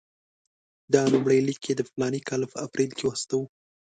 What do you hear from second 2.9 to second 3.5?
کې واستاوه.